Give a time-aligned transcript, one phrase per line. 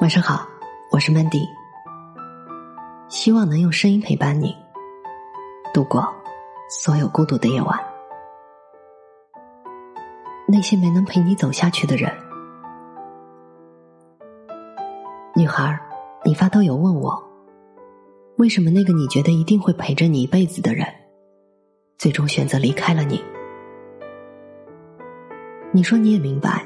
[0.00, 0.46] 晚上好，
[0.92, 1.44] 我是 Mandy，
[3.08, 4.56] 希望能用声音陪伴你
[5.74, 6.06] 度过
[6.70, 7.76] 所有孤独的夜晚。
[10.46, 12.12] 那些没能陪你走下去的人，
[15.34, 15.76] 女孩，
[16.24, 17.20] 你发都有问我，
[18.36, 20.86] 为什么那个你觉得一定会陪着你一辈子的人，
[21.98, 23.20] 最终选择离开了你？
[25.72, 26.64] 你说你也明白，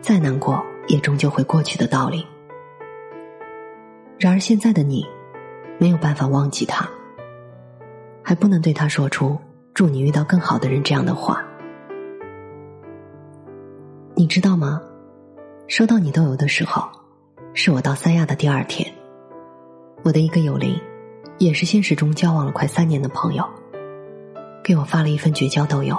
[0.00, 2.26] 再难过也终究会过去的道理。
[4.18, 5.06] 然而现在的你，
[5.78, 6.88] 没有办法忘记他，
[8.22, 9.38] 还不能对他说出
[9.72, 11.44] “祝你遇到更好的人”这样的话。
[14.14, 14.82] 你知道吗？
[15.66, 16.86] 收到你豆油的时候，
[17.54, 18.92] 是我到三亚的第二天。
[20.02, 20.78] 我的一个友邻，
[21.38, 23.48] 也是现实中交往了快三年的朋友，
[24.62, 25.96] 给我发了一份绝交豆油。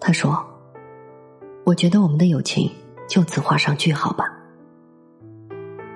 [0.00, 0.44] 他说
[1.64, 2.70] ：“我觉得我们的友情
[3.08, 4.24] 就此画上句号吧，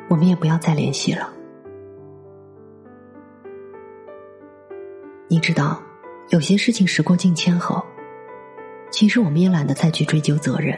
[0.08, 1.32] 我们也不要再联系了。”
[5.28, 5.80] 你知道，
[6.30, 7.84] 有些事情时过境迁后。
[8.90, 10.74] 其实我们也懒得再去追究责任，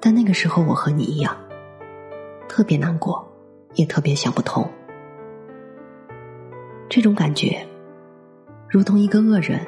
[0.00, 1.36] 但那个时候我和你一样，
[2.48, 3.24] 特别难过，
[3.74, 4.68] 也特别想不通。
[6.88, 7.64] 这种感觉，
[8.68, 9.64] 如同一个恶人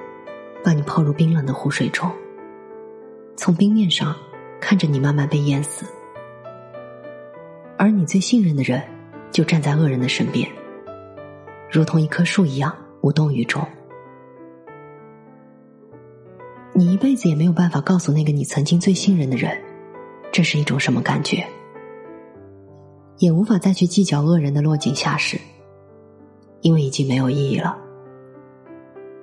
[0.65, 2.11] 把你抛入冰冷的湖水中，
[3.37, 4.17] 从冰面上
[4.61, 5.87] 看着你慢慢被淹死，
[7.77, 8.83] 而你最信任的人
[9.33, 10.49] 就站在恶人的身边，
[11.71, 13.67] 如同一棵树一样无动于衷。
[16.73, 19.61] 你一辈子也没有办法告诉那个你曾经最信任的人，
[20.31, 21.45] 这是一种什么感觉，
[23.19, 25.39] 也无法再去计较恶人的落井下石，
[26.61, 27.77] 因为已经没有意义了。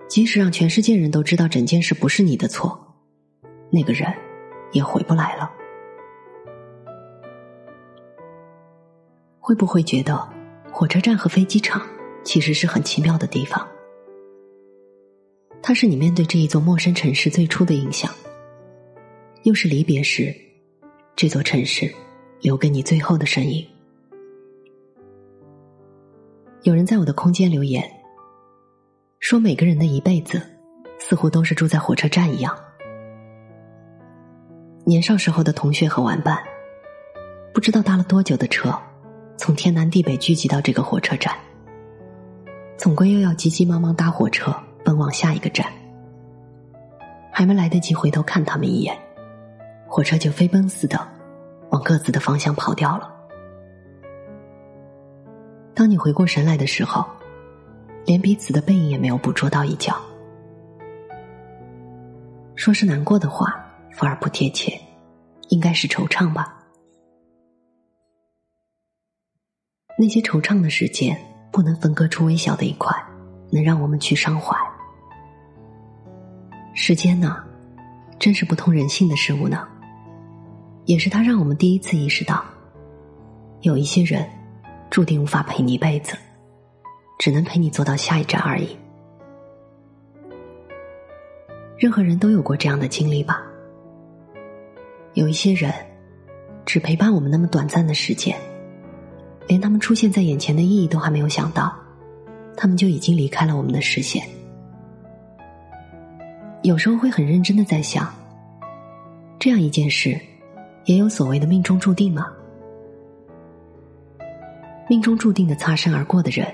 [0.08, 2.78] 即使让全世界人都知道整件事不是你的错，
[3.70, 4.12] 那个人
[4.72, 5.52] 也回不来了。
[9.40, 10.28] 会不会觉得
[10.72, 11.82] 火车站和飞机场
[12.24, 13.66] 其实是很奇妙的地方？
[15.62, 18.14] 它是你面对这一座陌生城市最初的印象，
[19.44, 20.34] 又是离别时，
[21.16, 21.94] 这座城市
[22.42, 23.66] 留给你最后的身影。
[26.64, 27.90] 有人在我的空间留言，
[29.20, 30.42] 说每个人的一辈子，
[31.00, 32.58] 似乎都是住在火车站一样。
[34.88, 36.42] 年少时候的同学和玩伴，
[37.54, 38.74] 不知道搭了多久的车，
[39.36, 41.36] 从天南地北聚集到这个火车站，
[42.78, 44.56] 总归又要急急忙忙搭火车。
[44.86, 45.68] 奔往下一个站，
[47.30, 48.98] 还没来得及回头看他们一眼，
[49.86, 51.06] 火车就飞奔似的
[51.72, 53.14] 往各自的方向跑掉了。
[55.76, 57.06] 当你回过神来的时候，
[58.06, 59.94] 连彼此的背影也没有捕捉到一角。
[62.56, 64.80] 说是难过的话，反而不贴切，
[65.50, 66.54] 应该是惆怅吧。
[69.98, 71.20] 那些惆怅的时间，
[71.52, 72.96] 不能分割出微小的一块，
[73.52, 74.56] 能让我们去伤怀。
[76.76, 77.44] 时间呢，
[78.20, 79.68] 真是不通人性的事物呢。
[80.86, 82.46] 也是他让我们第一次意识到，
[83.62, 84.30] 有一些人
[84.92, 86.16] 注定无法陪你一辈子，
[87.18, 88.78] 只能陪你走到下一站而已。
[91.76, 93.44] 任何人都有过这样的经历吧？
[95.18, 95.74] 有一些人
[96.64, 98.38] 只陪伴我们那么短暂的时间，
[99.48, 101.74] 连他们出现在眼前的意义都还没有想到，
[102.56, 104.24] 他们就已经离开了我们的视线。
[106.62, 108.14] 有时候会很认真的在想，
[109.40, 110.16] 这样一件事，
[110.86, 112.28] 也有所谓的命中注定吗？
[114.88, 116.48] 命中注定的擦身而过的人，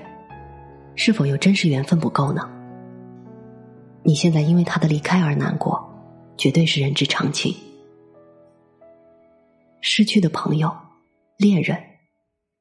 [0.94, 2.48] 是否又真是缘分不够呢？
[4.02, 5.86] 你现在因为他的离开而难过，
[6.38, 7.54] 绝对是人之常情。
[9.86, 10.74] 失去的朋友、
[11.36, 11.78] 恋人，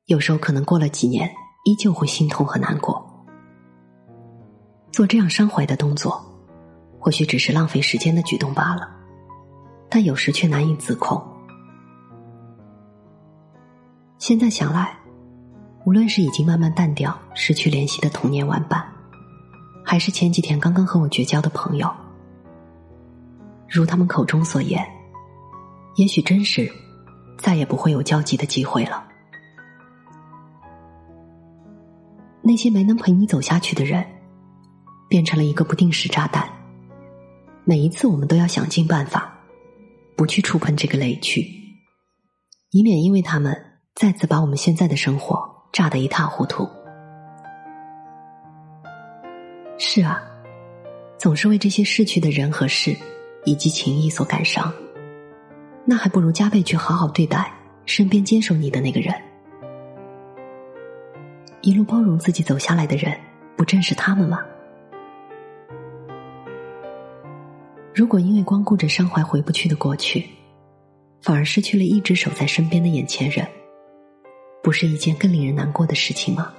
[0.07, 3.01] 有时候可能过了几年，依旧会心痛和难过。
[4.91, 6.21] 做这样伤怀的动作。
[6.99, 8.89] 或许只是浪费时间的举动罢了，
[9.89, 11.21] 但有时却难以自控。
[14.17, 14.93] 现在想来，
[15.85, 18.85] 无论是已经慢慢淡掉、失去联系的童年玩伴，
[19.83, 21.89] 还是前几天刚刚和我绝交的朋友，
[23.69, 24.85] 如他们口中所言，
[25.95, 26.69] 也许真是
[27.43, 29.05] 再也不会有交集的机会了。
[32.41, 34.05] 那些没能陪你走下去的人，
[35.09, 36.49] 变成了一个不定时炸弹。
[37.65, 39.37] 每一次，我们都要想尽办法，
[40.15, 41.45] 不去触碰这个雷区，
[42.71, 43.53] 以免因为他们
[43.93, 45.41] 再次把我们现在的生活
[45.71, 46.67] 炸得一塌糊涂。
[49.77, 50.21] 是啊，
[51.17, 52.95] 总是为这些逝去的人和事
[53.45, 54.73] 以及情谊所感伤，
[55.85, 57.51] 那还不如加倍去好好对待
[57.85, 59.13] 身边坚守你的那个人。
[61.61, 63.17] 一路包容自己走下来的人，
[63.55, 64.39] 不正是他们吗？
[67.93, 70.27] 如果因为光顾着伤怀回不去的过去，
[71.21, 73.47] 反而失去了一直守在身边的眼前人，
[74.61, 76.53] 不是一件更令人难过的事情吗？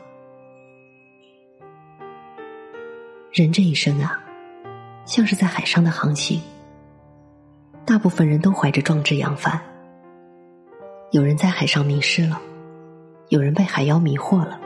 [3.32, 4.23] 人这一生啊，
[5.05, 6.41] 像是在海上的航行，
[7.87, 9.61] 大部分人都怀着壮志扬帆。
[11.11, 12.41] 有人在海上迷失了，
[13.29, 14.59] 有人被海妖迷惑了，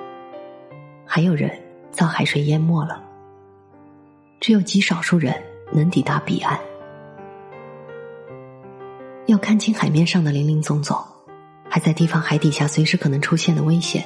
[1.05, 1.51] 还有人
[1.91, 3.03] 遭海水淹没了。
[4.41, 5.35] 只有极少数人
[5.73, 6.59] 能抵达彼岸。
[9.27, 10.97] 要看清海面上的林林总总，
[11.69, 14.03] 还在提防海底下随时可能出现的危险。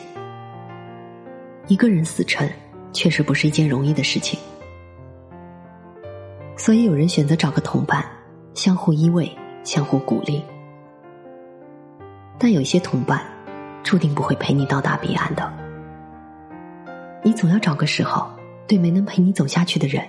[1.69, 2.51] 一个人死沉，
[2.93, 4.41] 确实不是一件容易的事情。
[6.57, 8.05] 所以，有人选择找个同伴，
[8.55, 9.31] 相互依偎，
[9.65, 10.43] 相互鼓励。
[12.39, 13.23] 但有些同伴，
[13.83, 15.53] 注定不会陪你到达彼岸的。
[17.23, 18.29] 你总要找个时候，
[18.67, 20.07] 对没能陪你走下去的人，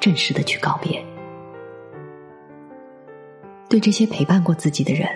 [0.00, 1.02] 正式的去告别。
[3.68, 5.08] 对这些陪伴过自己的人，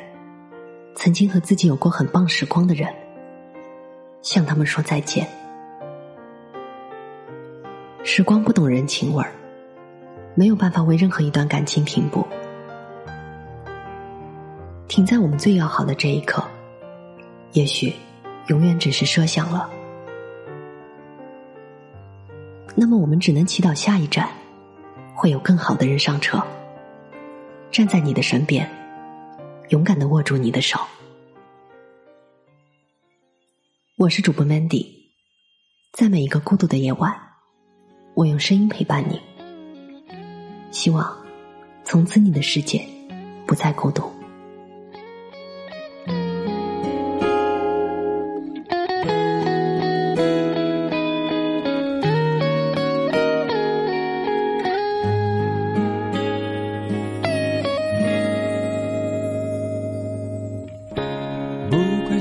[0.95, 2.89] 曾经和自己有过很棒时光的人，
[4.23, 5.27] 向他们说再见。
[8.05, 9.33] 时光不懂人情味儿。
[10.35, 12.22] 没有办法为任何一段感情停步，
[14.93, 16.47] 停在我们最要好的这一刻，
[17.55, 17.95] 也许
[18.49, 19.71] 永远只是设想了。
[22.75, 24.29] 那么我们只能祈祷下一站
[25.15, 26.43] 会有更好的人上车，
[27.71, 28.71] 站在你的身边，
[29.71, 30.79] 勇敢的握住你的手。
[33.97, 34.87] 我是主播 Mandy，
[35.95, 37.19] 在每一个孤独的夜晚，
[38.13, 39.19] 我用声音陪伴你。
[40.71, 41.17] 希望
[41.83, 42.87] 从此你的世界
[43.47, 44.13] 不再孤独。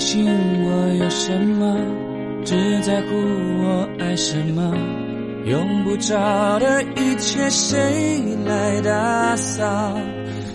[0.01, 0.25] 不关心
[0.63, 1.77] 我有什么，
[2.43, 3.07] 只在乎
[3.63, 4.73] 我爱什么。
[5.45, 7.77] 用不着的一切，谁
[8.47, 9.95] 来打扫？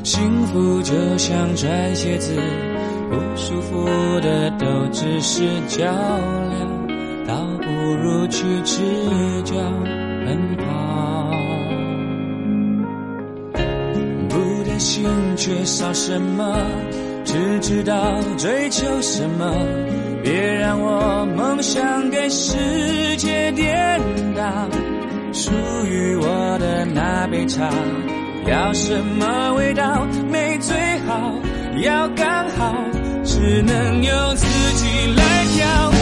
[0.03, 2.35] 幸福就像穿鞋子，
[3.09, 3.85] 不舒服
[4.21, 6.89] 的都只是较量，
[7.29, 7.71] 倒不
[8.03, 8.83] 如去赤
[9.45, 9.55] 脚
[10.25, 11.31] 奔跑。
[14.29, 16.53] 不担心缺少什么，
[17.27, 19.53] 只知道追求什么。
[20.23, 22.57] 别让我梦想给世
[23.17, 24.01] 界颠
[24.35, 24.43] 倒，
[25.33, 25.51] 属
[25.85, 27.69] 于我的那杯茶，
[28.49, 30.75] 要什么味道没最
[31.07, 31.33] 好，
[31.85, 32.75] 要刚好，
[33.25, 34.87] 只能由自己
[35.17, 35.96] 来挑。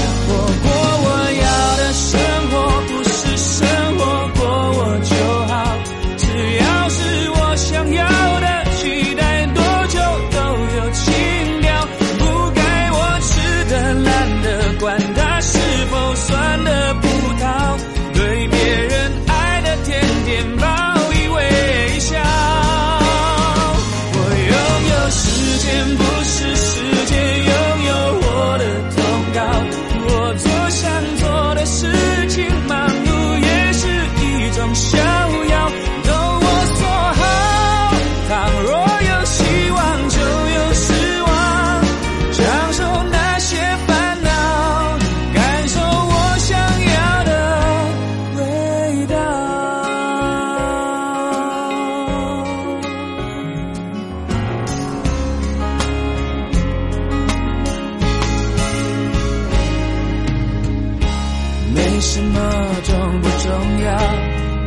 [62.01, 62.41] 什么
[62.84, 63.98] 重不重要？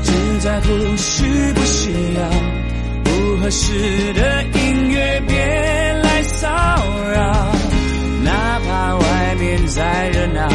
[0.03, 0.67] 只在乎
[0.98, 2.29] 需不需要。
[3.03, 5.36] 不合适的音乐别
[6.03, 6.48] 来骚
[7.12, 7.51] 扰。
[8.24, 10.48] 哪怕外面再热闹，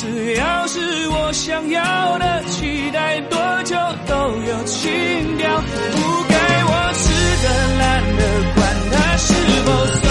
[0.00, 0.78] 只要是
[1.08, 3.74] 我想要的，期待多久
[4.06, 4.14] 都
[4.46, 5.60] 有情调。
[5.60, 6.36] 不该
[6.66, 7.02] 我吃
[7.42, 7.46] 的、
[7.78, 7.82] 懒
[8.16, 8.22] 的，
[8.54, 8.60] 管
[8.92, 10.07] 他是否。